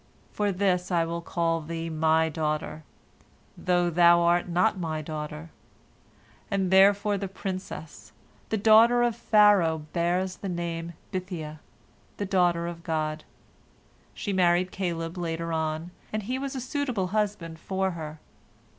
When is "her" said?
17.91-18.19